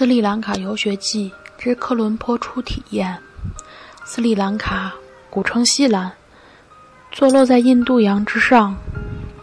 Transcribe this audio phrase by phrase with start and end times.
[0.00, 3.14] 斯里兰卡游学记之科伦坡初体验。
[4.06, 4.94] 斯里兰卡
[5.28, 6.10] 古称西兰，
[7.12, 8.74] 坐落在印度洋之上，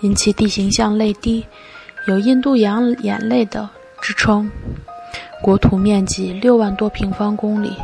[0.00, 1.44] 因其地形像泪滴，
[2.06, 3.68] 有“印度洋眼泪”的
[4.00, 4.50] 之称。
[5.42, 7.76] 国土面积六万多平方公里，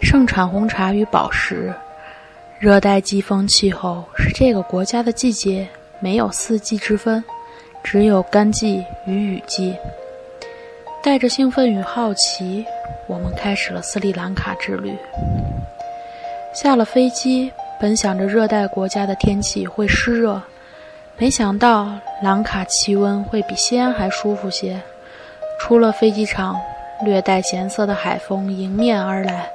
[0.00, 1.74] 盛产红茶与宝石。
[2.60, 5.68] 热带季风气候是这个国家的季节
[5.98, 7.24] 没有四季之分，
[7.82, 9.74] 只有干季与雨季。
[11.02, 12.64] 带着兴奋与好奇，
[13.08, 14.96] 我们开始了斯里兰卡之旅。
[16.54, 20.40] 下了飞机，本想着热带国家的天气会湿热，
[21.18, 21.88] 没想到
[22.22, 24.80] 兰卡气温会比西安还舒服些。
[25.58, 26.56] 出了飞机场，
[27.04, 29.50] 略带咸涩的海风迎面而来，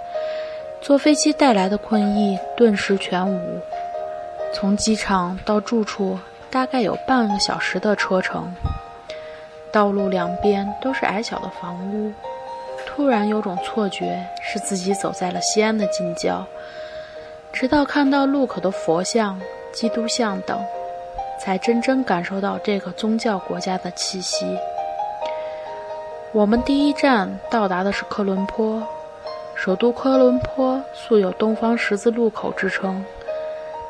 [0.82, 3.40] 坐飞机带来的困意顿时全无。
[4.54, 6.20] 从机场到住处
[6.52, 8.54] 大概有半个小时的车程。
[9.72, 12.12] 道路两边都是矮小的房屋，
[12.86, 16.46] 突然有种错觉，是自己走在了西安的近郊。
[17.52, 19.40] 直到看到路口的佛像、
[19.74, 20.60] 基督像等，
[21.40, 24.46] 才真正感受到这个宗教国家的气息。
[26.34, 28.82] 我们第一站到达的是科伦坡，
[29.56, 33.04] 首都科伦坡素有“东方十字路口”之称，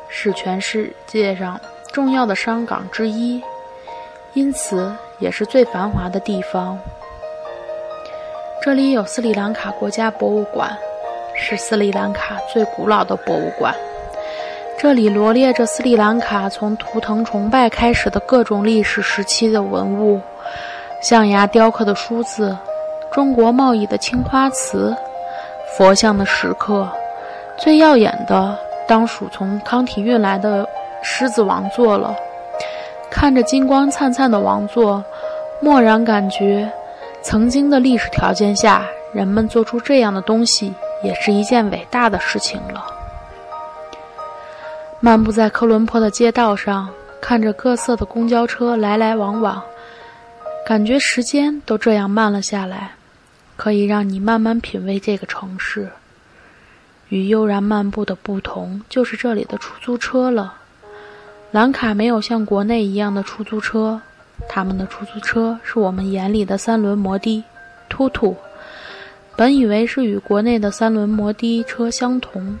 [0.08, 1.60] 是全世界上
[1.92, 3.42] 重要的商港之一，
[4.38, 4.94] 因此。
[5.20, 6.78] 也是最繁华的地方。
[8.62, 10.70] 这里有斯里兰卡国家博物馆，
[11.34, 13.74] 是斯里兰卡最古老的博物馆。
[14.78, 20.20] 这里罗列着斯里兰卡从图腾崇拜开始的各种历史时期的文物，
[21.02, 22.56] 象牙雕刻的梳子，
[23.10, 24.96] 中国贸易的青花瓷，
[25.76, 26.88] 佛像的石刻。
[27.56, 30.64] 最耀眼的当属从康体运来的
[31.02, 32.14] 狮子王座了。
[33.10, 35.02] 看着金光灿灿的王座，
[35.62, 36.70] 蓦然感觉，
[37.22, 42.84] 曾经的历史条件下，人们做出这样的东西，也是一件伟大的事情了。
[45.00, 46.88] 漫步在科伦坡的街道上，
[47.20, 49.62] 看着各色的公交车来来往往，
[50.66, 52.92] 感觉时间都这样慢了下来，
[53.56, 55.88] 可以让你慢慢品味这个城市。
[57.08, 60.57] 与悠然漫步的不同，就是这里的出租车了。
[61.50, 64.00] 兰卡没有像国内一样的出租车，
[64.48, 67.42] 他们的出租车是我们眼里的三轮摩的，
[67.88, 68.36] 突突。
[69.34, 72.58] 本以为是与国内的三轮摩的车相同，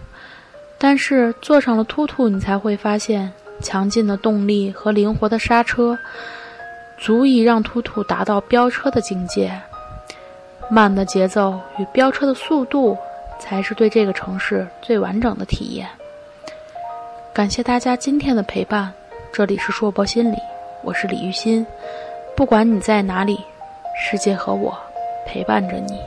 [0.78, 5.98] 但是坐上了突突，你才会发现，强劲的动力和灵活的刹车，
[6.96, 9.52] 足以让突突达到飙车的境界。
[10.70, 12.96] 慢的节奏与飙车的速度，
[13.38, 15.86] 才是对这个城市最完整的体验。
[17.38, 18.92] 感谢大家今天的陪伴，
[19.32, 20.36] 这里是硕博心理，
[20.82, 21.64] 我是李玉欣。
[22.36, 23.38] 不管你在哪里，
[23.96, 24.76] 世界和我
[25.24, 26.00] 陪伴着你。